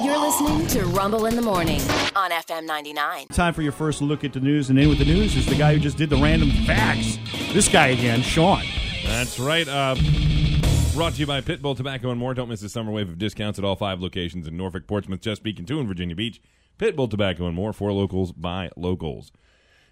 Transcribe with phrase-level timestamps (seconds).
[0.00, 1.80] You're listening to Rumble in the Morning
[2.14, 3.26] on FM 99.
[3.28, 4.70] Time for your first look at the news.
[4.70, 7.18] And in with the news is the guy who just did the random facts.
[7.52, 8.62] This guy again, Sean.
[9.04, 9.68] That's right.
[9.68, 9.94] Uh,
[10.94, 12.32] brought to you by Pitbull Tobacco and more.
[12.32, 15.58] Don't miss the summer wave of discounts at all five locations in Norfolk, Portsmouth, Chesapeake,
[15.58, 16.40] and two in Virginia Beach.
[16.78, 17.74] Pitbull Tobacco and more.
[17.74, 19.30] For locals by locals.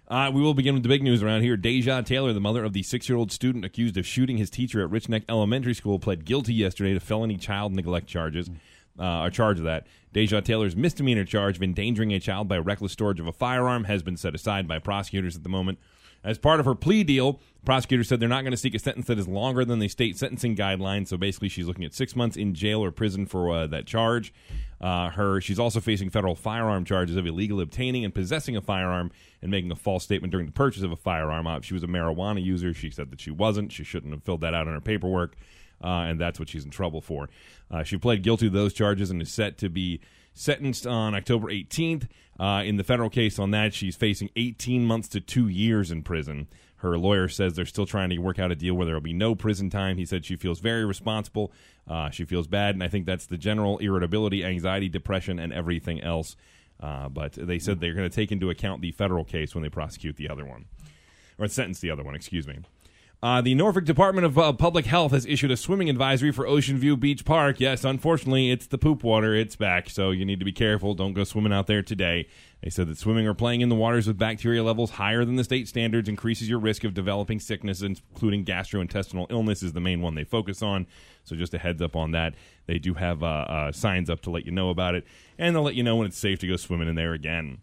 [0.07, 1.57] Uh, we will begin with the big news around here.
[1.57, 4.81] Deja Taylor, the mother of the six year old student accused of shooting his teacher
[4.81, 8.49] at Rich Neck Elementary School, pled guilty yesterday to felony child neglect charges.
[8.97, 9.85] Uh, or charge of that.
[10.13, 14.01] Deja Taylor's misdemeanor charge of endangering a child by reckless storage of a firearm has
[14.01, 15.79] been set aside by prosecutors at the moment.
[16.25, 19.05] As part of her plea deal, prosecutors said they're not going to seek a sentence
[19.07, 21.09] that is longer than the state sentencing guidelines.
[21.09, 24.33] So basically, she's looking at six months in jail or prison for uh, that charge.
[24.81, 29.11] Uh, her she's also facing federal firearm charges of illegal obtaining and possessing a firearm
[29.41, 31.45] and making a false statement during the purchase of a firearm.
[31.45, 33.71] Uh, if she was a marijuana user, she said that she wasn't.
[33.71, 35.35] She shouldn't have filled that out in her paperwork,
[35.85, 37.29] uh, and that's what she's in trouble for.
[37.69, 40.01] Uh, she pled guilty to those charges and is set to be
[40.33, 42.07] sentenced on October 18th.
[42.39, 46.01] Uh, in the federal case on that, she's facing 18 months to two years in
[46.01, 46.47] prison.
[46.77, 49.13] Her lawyer says they're still trying to work out a deal where there will be
[49.13, 49.97] no prison time.
[49.97, 51.53] He said she feels very responsible.
[51.87, 56.01] Uh, she feels bad, and I think that's the general irritability, anxiety, depression, and everything
[56.01, 56.35] else.
[56.81, 59.69] Uh, but they said they're going to take into account the federal case when they
[59.69, 60.65] prosecute the other one,
[61.37, 62.59] or sentence the other one, excuse me.
[63.25, 66.77] Uh, the Norfolk Department of uh, Public Health has issued a swimming advisory for Ocean
[66.77, 67.59] View Beach Park.
[67.59, 69.33] Yes, unfortunately, it's the poop water.
[69.33, 70.93] It's back, so you need to be careful.
[70.93, 72.27] Don't go swimming out there today.
[72.61, 75.43] They said that swimming or playing in the waters with bacteria levels higher than the
[75.43, 80.13] state standards increases your risk of developing sickness, including gastrointestinal illness, is the main one
[80.13, 80.85] they focus on.
[81.23, 82.35] So just a heads up on that.
[82.67, 85.03] They do have uh, uh, signs up to let you know about it,
[85.39, 87.57] and they'll let you know when it's safe to go swimming in there again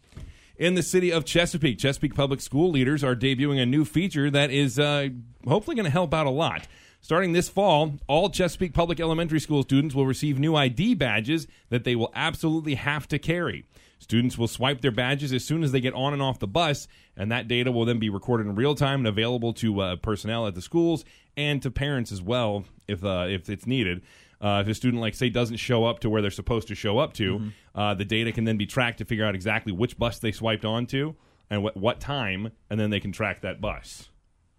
[0.56, 1.78] in the city of Chesapeake.
[1.78, 5.08] Chesapeake Public School leaders are debuting a new feature that is uh,
[5.46, 6.66] hopefully going to help out a lot.
[7.00, 11.82] Starting this fall, all Chesapeake Public Elementary School students will receive new ID badges that
[11.82, 13.64] they will absolutely have to carry.
[13.98, 16.88] Students will swipe their badges as soon as they get on and off the bus,
[17.16, 20.46] and that data will then be recorded in real time and available to uh, personnel
[20.46, 21.04] at the schools
[21.36, 24.02] and to parents as well if uh, if it's needed.
[24.42, 26.98] Uh, if a student, like say, doesn't show up to where they're supposed to show
[26.98, 27.48] up to, Mm-hmm.
[27.78, 30.64] uh, the data can then be tracked to figure out exactly which bus they swiped
[30.64, 31.14] onto
[31.48, 34.08] and what what time, and then they can track that bus.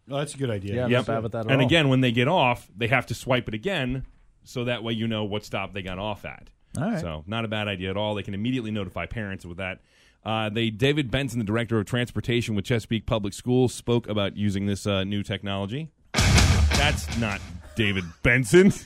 [0.10, 0.76] Oh, that's a good idea.
[0.76, 0.90] Yeah, Yep.
[0.92, 1.68] not bad with that at and all.
[1.68, 4.06] again, when they get off, they have to swipe it again,
[4.44, 6.50] so that way you know what stop they got off at.
[6.78, 7.00] All right.
[7.02, 8.16] So not a bad idea at all.
[8.16, 9.80] They can immediately notify parents with that.
[10.26, 14.66] Uh, they David Benson, the director of transportation with Chesapeake Public Schools, spoke about using
[14.66, 15.90] this uh, new technology.
[16.14, 17.42] That's not
[17.76, 18.72] David Benson.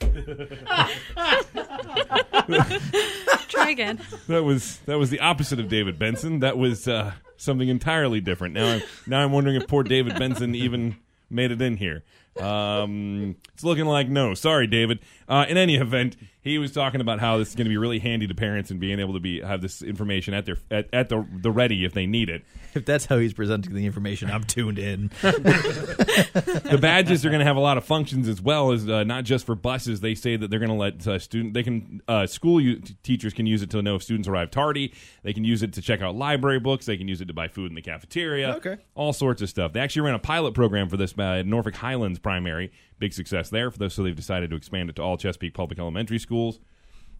[3.48, 4.00] Try again.
[4.28, 6.40] That was that was the opposite of David Benson.
[6.40, 8.54] That was uh, something entirely different.
[8.54, 10.96] Now I'm now I'm wondering if poor David Benson even
[11.30, 12.04] made it in here.
[12.40, 14.34] Um, it's looking like no.
[14.34, 15.00] Sorry, David.
[15.28, 17.98] Uh, in any event, he was talking about how this is going to be really
[17.98, 21.08] handy to parents and being able to be have this information at their at, at
[21.08, 22.44] the the ready if they need it.
[22.74, 25.10] If that's how he's presenting the information, I'm tuned in.
[25.22, 29.24] the badges are going to have a lot of functions as well as uh, not
[29.24, 30.00] just for buses.
[30.00, 33.34] They say that they're going to let uh, student they can uh, school u- teachers
[33.34, 34.94] can use it to know if students arrive tardy.
[35.22, 36.86] They can use it to check out library books.
[36.86, 38.54] They can use it to buy food in the cafeteria.
[38.56, 38.76] Okay.
[38.94, 39.72] all sorts of stuff.
[39.72, 42.70] They actually ran a pilot program for this uh, at Norfolk Highlands Primary.
[42.98, 45.78] Big success there for those, so they've decided to expand it to all Chesapeake public
[45.78, 46.60] elementary schools.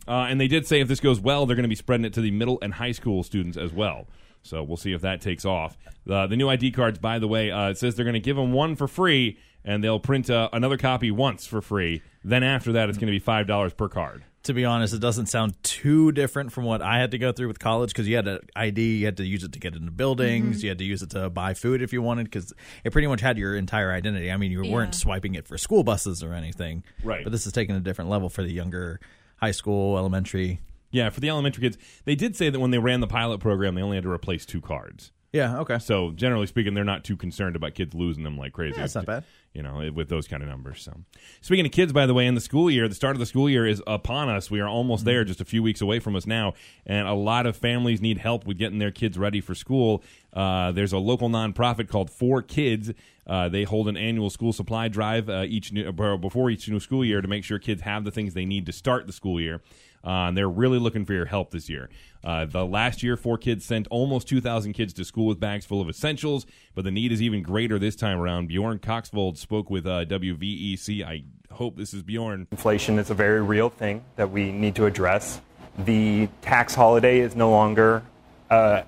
[0.07, 2.13] Uh, and they did say if this goes well, they're going to be spreading it
[2.13, 4.07] to the middle and high school students as well.
[4.43, 5.79] So we'll see if that takes off.
[6.07, 8.37] Uh, the new ID cards, by the way, uh, it says they're going to give
[8.37, 12.03] them one for free, and they'll print uh, another copy once for free.
[12.23, 14.25] Then after that, it's going to be five dollars per card.
[14.49, 17.49] To be honest, it doesn't sound too different from what I had to go through
[17.49, 19.91] with college because you had an ID, you had to use it to get into
[19.91, 20.65] buildings, mm-hmm.
[20.65, 23.21] you had to use it to buy food if you wanted because it pretty much
[23.21, 24.33] had your entire identity.
[24.33, 27.23] I mean, you weren't swiping it for school buses or anything, Right.
[27.23, 29.01] But this is taking a different level for the younger
[29.37, 30.61] high school, elementary.
[30.91, 31.77] Yeah, for the elementary kids,
[32.07, 34.47] they did say that when they ran the pilot program, they only had to replace
[34.47, 35.13] two cards.
[35.33, 35.79] Yeah, okay.
[35.79, 38.77] So generally speaking, they're not too concerned about kids losing them like crazy.
[38.77, 39.25] Yeah, that's not bad.
[39.55, 40.83] You know, with those kind of numbers.
[40.83, 40.93] So,
[41.41, 43.51] speaking of kids, by the way, in the school year, the start of the school
[43.51, 44.51] year is upon us.
[44.51, 46.55] We are almost there, just a few weeks away from us now,
[46.87, 50.05] and a lot of families need help with getting their kids ready for school.
[50.33, 52.93] Uh, there's a local nonprofit called For Kids.
[53.27, 56.81] Uh, they hold an annual school supply drive uh, each new, uh, before each new
[56.81, 59.41] school year to make sure kids have the things they need to start the school
[59.41, 59.61] year.
[60.05, 61.89] Uh, and they're really looking for your help this year.
[62.25, 65.89] Uh, the last year, ForKids sent almost 2,000 kids to school with bags full of
[65.89, 68.49] essentials, but the need is even greater this time around.
[68.49, 71.05] Bjorn Coxvold spoke with uh, WVEC.
[71.05, 71.23] I
[71.53, 72.47] hope this is Bjorn.
[72.51, 75.41] Inflation is a very real thing that we need to address.
[75.79, 78.03] The tax holiday is no longer
[78.51, 78.83] uh,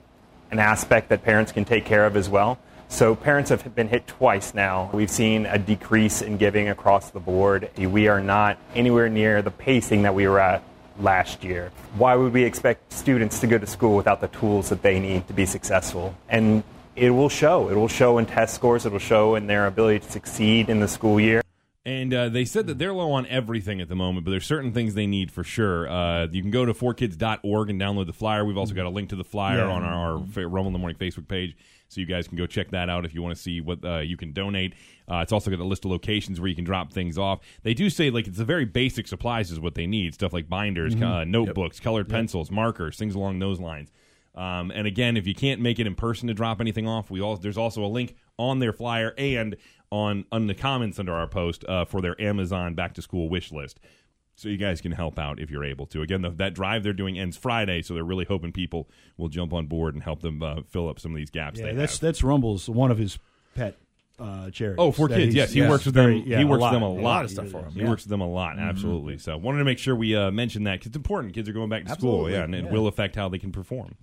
[0.50, 2.58] an aspect that parents can take care of as well.
[2.88, 4.90] So parents have been hit twice now.
[4.92, 7.70] We've seen a decrease in giving across the board.
[7.78, 10.64] We are not anywhere near the pacing that we were at
[11.02, 11.72] last year.
[11.96, 15.26] Why would we expect students to go to school without the tools that they need
[15.28, 16.14] to be successful?
[16.28, 16.62] And
[16.96, 17.68] it will show.
[17.68, 18.86] It will show in test scores.
[18.86, 21.42] It will show in their ability to succeed in the school year.
[21.90, 24.72] And uh, they said that they're low on everything at the moment, but there's certain
[24.72, 25.88] things they need for sure.
[25.90, 28.44] Uh, you can go to 4kids.org and download the flyer.
[28.44, 29.70] We've also got a link to the flyer Yeah.
[29.72, 31.56] on our, our Rumble in the Morning Facebook page,
[31.88, 33.98] so you guys can go check that out if you want to see what uh,
[33.98, 34.74] you can donate.
[35.10, 37.40] Uh, it's also got a list of locations where you can drop things off.
[37.64, 40.48] They do say like it's the very basic supplies is what they need stuff like
[40.48, 43.90] binders, uh, notebooks, colored pencils, markers, things along those lines.
[44.34, 47.20] Um, and again, if you can't make it in person to drop anything off, we
[47.20, 49.56] all there's also a link on their flyer and
[49.90, 53.50] on on the comments under our post uh, for their Amazon back to school wish
[53.52, 53.80] list.
[54.36, 56.00] So you guys can help out if you're able to.
[56.00, 58.88] Again, the, that drive they're doing ends Friday, so they're really hoping people
[59.18, 61.60] will jump on board and help them uh, fill up some of these gaps.
[61.60, 62.00] Yeah, that's have.
[62.00, 63.18] that's Rumble's one of his
[63.54, 63.76] pet
[64.20, 64.76] uh, charities.
[64.78, 66.28] Oh, for that kids, he's- yes, he yes, works with very- them.
[66.30, 66.94] yeah, he works with them a lot.
[66.96, 67.00] lot.
[67.00, 67.88] A lot of stuff for him, He yeah.
[67.88, 69.18] works with them a lot, absolutely.
[69.18, 71.34] So, wanted to make sure we uh, mentioned that because it's important.
[71.34, 72.70] Kids are going back to school, Absolutely, yeah, and it yeah.
[72.70, 73.94] will affect how they can perform.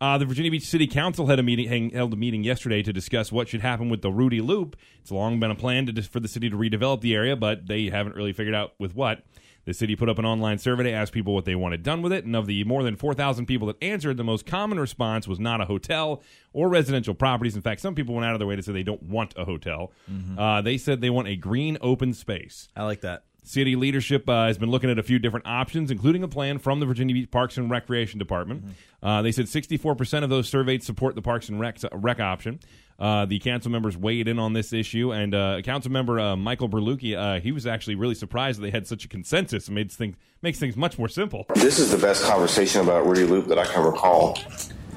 [0.00, 2.92] Uh, the Virginia Beach City Council had a meeting hang, held a meeting yesterday to
[2.92, 4.76] discuss what should happen with the Rudee Loop.
[5.00, 7.86] It's long been a plan to, for the city to redevelop the area, but they
[7.90, 9.22] haven't really figured out with what.
[9.68, 12.10] The city put up an online survey to ask people what they wanted done with
[12.10, 15.38] it, and of the more than 4,000 people that answered, the most common response was
[15.38, 16.22] not a hotel
[16.54, 17.54] or residential properties.
[17.54, 19.44] In fact, some people went out of their way to say they don't want a
[19.44, 19.92] hotel.
[20.38, 22.70] Uh, they said they want a green open space.
[22.74, 23.24] I like that.
[23.44, 26.80] City leadership uh, has been looking at a few different options, including a plan from
[26.80, 28.64] the Virginia Beach Parks and Recreation Department.
[29.02, 32.58] Uh, they said 64% of those surveyed support the Parks and Rec, rec option.
[32.98, 36.68] Uh, the council members weighed in on this issue, and uh, council member uh, Michael
[36.68, 39.68] Berlucchi, uh, he was actually really surprised they had such a consensus.
[39.68, 41.46] It makes things, makes things much more simple.
[41.54, 44.36] This is the best conversation about Rudee Loop that I can recall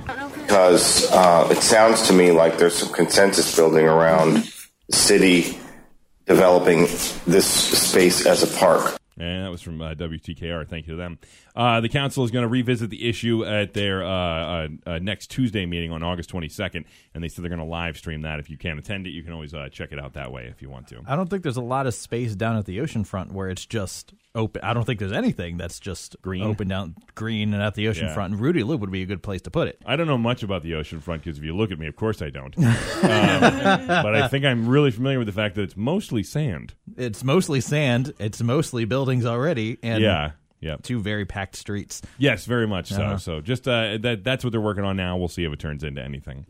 [0.06, 4.52] because uh, it sounds to me like there's some consensus building around
[4.88, 5.58] the city
[6.26, 6.82] developing
[7.28, 9.01] this space as a park.
[9.18, 10.68] And that was from uh, WTKR.
[10.68, 11.20] Thank you to them.
[11.56, 15.28] Uh, the council is going to revisit the issue at their uh, uh, uh, next
[15.28, 18.40] Tuesday meeting on August 22nd, and they said they're going to live stream that.
[18.40, 20.62] If you can't attend it, you can always uh, check it out that way if
[20.62, 21.02] you want to.
[21.06, 23.66] I don't think there's a lot of space down at the ocean front where it's
[23.66, 24.62] just open.
[24.64, 26.44] I don't think there's anything that's just Green?
[26.44, 28.14] open down green and at the ocean Yeah.
[28.14, 28.34] front.
[28.34, 29.82] And Rudee Loop would be a good place to put it.
[29.86, 31.96] I don't know much about the ocean front because if you look at me, of
[31.96, 32.58] course I don't.
[32.58, 32.64] um,
[33.88, 36.74] but I think I'm really familiar with the fact that it's mostly sand.
[36.98, 38.14] It's mostly sand.
[38.20, 40.32] It's mostly buildings already, and yeah.
[40.60, 40.78] Yeah.
[40.82, 42.02] two very packed streets.
[42.18, 43.02] Yes, very much so.
[43.02, 43.18] Uh-huh.
[43.18, 45.18] So just uh, that that's what they're working on now.
[45.18, 46.46] We'll see if it turns into anything.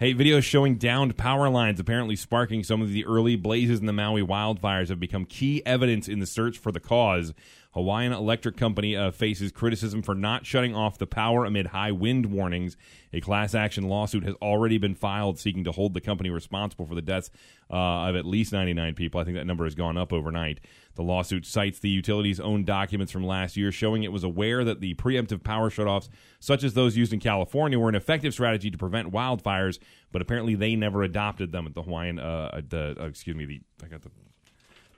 [0.00, 3.92] Hey, videos showing downed power lines apparently sparking some of the early blazes in the
[3.92, 7.34] Maui wildfires have become key evidence in the search for the cause.
[7.72, 12.26] Hawaiian Electric Company uh, faces criticism for not shutting off the power amid high wind
[12.26, 12.76] warnings.
[13.12, 16.94] A class action lawsuit has already been filed seeking to hold the company responsible for
[16.94, 17.30] the deaths
[17.70, 19.20] uh, of at least 99 people.
[19.20, 20.60] I think that number has gone up overnight.
[20.94, 24.80] The lawsuit cites the utility's own documents from last year showing it was aware that
[24.80, 26.08] the preemptive power shutoffs,
[26.40, 29.78] such as those used in California, were an effective strategy to prevent wildfires,
[30.12, 33.60] but apparently they never adopted them at the Hawaiian, uh, the, uh, excuse me, the,
[33.84, 34.10] I got the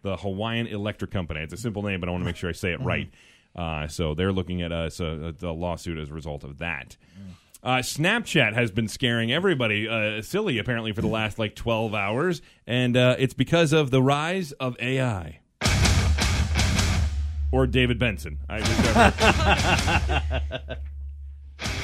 [0.03, 1.41] the Hawaiian Electric Company.
[1.41, 3.11] It's a simple name, but I want to make sure I say it right.
[3.55, 6.97] Uh, so they're looking at us uh, a lawsuit as a result of that.
[7.63, 12.41] Uh, Snapchat has been scaring everybody uh, silly apparently for the last like 12 hours,
[12.67, 15.41] and uh, it's because of the rise of AI.
[17.53, 18.39] Or David Benson.
[18.49, 19.01] I whichever.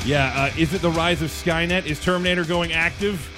[0.07, 1.87] yeah, uh, is it the rise of Skynet?
[1.87, 3.29] Is Terminator going active?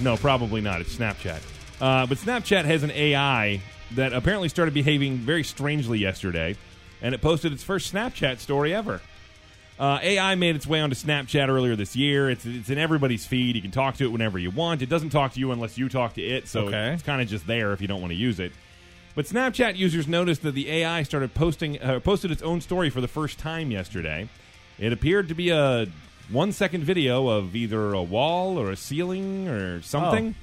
[0.00, 0.80] No, probably not.
[0.80, 1.40] It's Snapchat.
[1.80, 3.60] Uh, but Snapchat has an AI
[3.92, 6.56] that apparently started behaving very strangely yesterday,
[7.00, 9.00] and it posted its first Snapchat story ever.
[9.78, 12.28] Uh, AI made its way onto Snapchat earlier this year.
[12.28, 13.54] It's it's in everybody's feed.
[13.56, 14.82] You can talk to it whenever you want.
[14.82, 16.92] It doesn't talk to you unless you talk to it, so Okay.
[16.92, 18.52] it's kind of just there if you don't want to use it.
[19.14, 23.00] But Snapchat users noticed that the AI started posting uh, posted its own story for
[23.00, 24.28] the first time yesterday.
[24.80, 25.86] It appeared to be a
[26.30, 30.34] one second video of either a wall or a ceiling or something,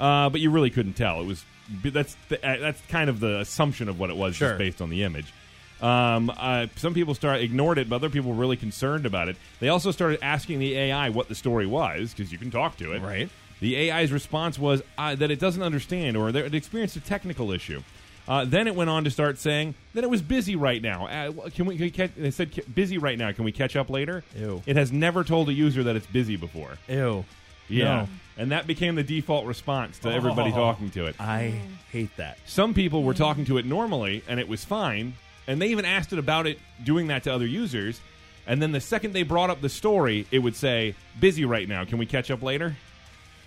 [0.00, 1.20] uh, but you really couldn't tell.
[1.20, 1.44] It was
[1.82, 4.50] that's the, uh, that's kind of the assumption of what it was Sure.
[4.50, 5.32] just based on the image.
[5.80, 9.36] Um, uh, some people start ignored it, but other people were really concerned about it.
[9.60, 12.92] They also started asking the AI what the story was because you can talk to
[12.92, 13.02] it.
[13.02, 13.28] Right.
[13.60, 17.82] The AI's response was uh, that it doesn't understand or it experienced a technical issue.
[18.26, 21.06] Uh, then it went on to start saying that it was busy right now.
[21.06, 21.76] Uh, can we?
[21.76, 23.32] Can we catch, they said busy right now.
[23.32, 24.24] Can we catch up later?
[24.36, 24.62] Ew.
[24.66, 26.78] It has never told a user that it's busy before.
[26.88, 27.24] Ew.
[27.68, 28.08] Yeah, No.
[28.36, 30.56] and that became the default response to everybody Oh.
[30.56, 31.16] talking to it.
[31.18, 31.54] I
[31.90, 32.38] hate that.
[32.46, 35.14] Some people were talking to it normally, and it was fine.
[35.46, 38.00] And they even asked it about it doing that to other users.
[38.46, 41.84] And then the second they brought up the story, it would say, "Busy right now.
[41.86, 42.76] Can we catch up later?"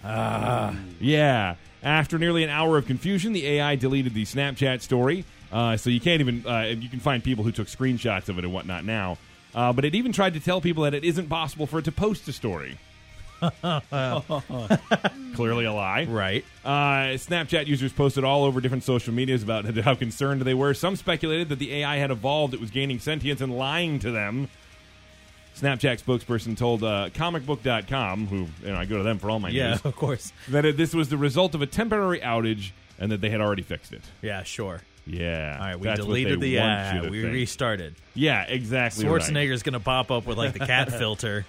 [0.03, 1.55] Ah, yeah.
[1.83, 5.25] After nearly an hour of confusion, the AI deleted the Snapchat story.
[5.51, 8.43] Uh, so you can't even uh, you can find people who took screenshots of it
[8.43, 9.17] and whatnot now.
[9.55, 11.91] Uh, but it even tried to tell people that it isn't possible for it to
[11.91, 12.77] post a story.
[15.35, 16.05] Clearly a lie.
[16.09, 16.43] Right.
[16.65, 20.73] Uh, Snapchat users posted all over different social medias about how concerned they were.
[20.73, 24.49] Some speculated that the AI had evolved, it was gaining sentience and lying to them.
[25.61, 29.49] Snapchat spokesperson told uh, comicbook.com, who you know, I go to them for all my
[29.49, 30.31] Yeah, news, of course.
[30.49, 33.63] that it, this was the result of a temporary outage and that they had already
[33.63, 34.01] fixed it.
[34.21, 34.81] Yeah, sure.
[35.05, 35.57] Yeah.
[35.59, 37.33] All right, we that's deleted the you We think.
[37.33, 37.95] restarted.
[38.13, 39.05] Yeah, exactly.
[39.07, 39.21] right.
[39.21, 41.45] Schwarzenegger's going to pop up with like the cat filter.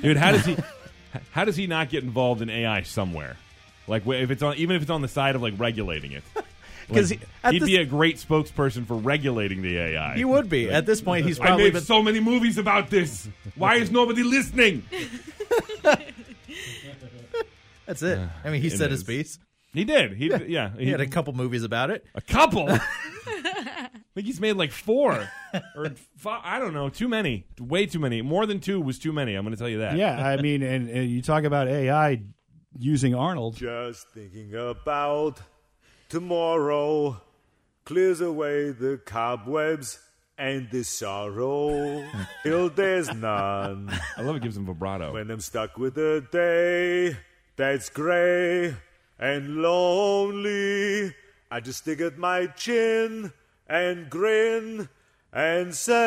[0.00, 0.56] Dude, how does he?
[1.32, 3.36] How does he not get involved in AI somewhere?
[3.88, 6.22] Like, if it's on, even if it's on the side of like regulating it,
[6.92, 10.14] 'Cause Like, he, he'd this- be a great spokesperson for regulating the AI.
[10.16, 10.70] He would be.
[10.70, 11.82] At this point, he's I probably made been.
[11.82, 13.28] so many movies about this.
[13.60, 14.84] Why is nobody listening?
[17.86, 18.18] That's it.
[18.42, 19.06] I mean, he it said his is.
[19.06, 19.38] piece.
[19.74, 20.14] He did.
[20.14, 20.70] He yeah.
[20.78, 22.06] He had a couple movies about it.
[22.14, 22.68] a couple.
[23.26, 25.28] I think he's made like four
[25.76, 26.40] or five.
[26.42, 26.88] I don't know.
[26.88, 27.46] Too many.
[27.60, 28.22] Way too many.
[28.22, 29.34] More than two was too many.
[29.34, 29.96] I'm going to tell you that.
[29.96, 32.22] Yeah, I mean, and, and you talk about AI
[32.78, 33.56] using Arnold.
[33.56, 35.40] Just thinking about
[36.08, 37.20] tomorrow
[37.84, 39.98] clears away the cobwebs
[40.40, 42.02] and the sorrow
[42.42, 43.92] till there's none.
[44.16, 44.42] I love it.
[44.42, 45.12] Gives him vibrato.
[45.12, 47.14] When I'm stuck with a day
[47.56, 48.74] that's gray
[49.18, 51.14] and lonely,
[51.50, 53.34] I just stick at my chin
[53.68, 54.88] and grin
[55.30, 55.98] and say,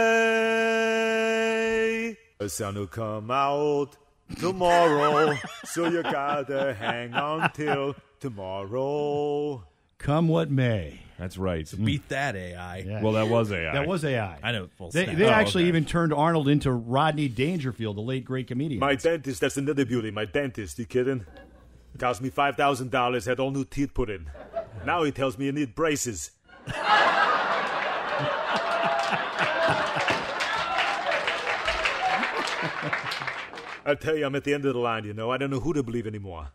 [2.40, 3.98] The sun will come out
[4.40, 9.64] tomorrow, so you gotta hang on till tomorrow.
[10.00, 11.03] Come what may.
[11.20, 11.72] That's right.
[11.84, 12.78] Beat that AI.
[12.80, 13.02] Yeah.
[13.02, 13.72] Well, that was AI.
[13.74, 14.40] that was AI.
[14.42, 14.70] I know.
[14.80, 15.70] Well, They, they Oh, actually okay.
[15.70, 18.80] even turned Arnold into Rodney Dangerfield, the late great comedian.
[18.80, 20.10] My dentist, that's another beauty.
[20.12, 21.26] My dentist, you kidding?
[22.00, 24.30] Cost me $5,000, had all new teeth put in.
[24.86, 26.32] Now he tells me you need braces.
[33.86, 35.30] I tell you, I'm at the end of the line, you know.
[35.32, 36.48] I don't know who to believe anymore.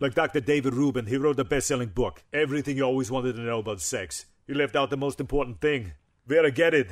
[0.00, 0.40] Like Dr.
[0.40, 3.80] David Reuben, he wrote the best selling book, Everything You Always Wanted to Know About
[3.80, 4.26] Sex.
[4.46, 5.92] He left out the most important thing.
[6.26, 6.88] Where to get it?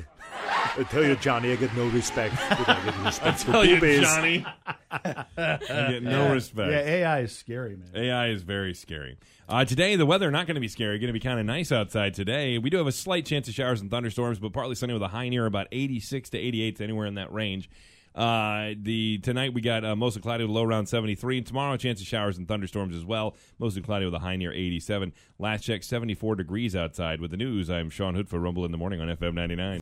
[0.76, 2.34] I tell you, Johnny, I get no respect.
[2.50, 4.00] I get respect for Tell you, boobies.
[4.02, 4.44] Johnny.
[4.90, 5.24] I
[5.66, 6.70] get no respect.
[6.72, 7.90] yeah, AI is scary, man.
[7.94, 9.18] AI is very scary.
[9.48, 10.98] Uh, today, the weather not going to be scary.
[10.98, 12.58] Going to be kind of nice outside today.
[12.58, 15.08] We do have a slight chance of showers and thunderstorms, but partly sunny with a
[15.08, 17.68] high near about 86 to 88, anywhere in that range.
[18.14, 22.00] Uh, the tonight we got uh, mostly cloudy with low around 73, and tomorrow chance
[22.00, 23.36] of showers and thunderstorms as well.
[23.58, 25.12] Mostly cloudy with a high near 87.
[25.38, 27.20] Last check 74 degrees outside.
[27.20, 29.78] With the news, I'm Sean Hood for Rumble in the Morning on FM 99.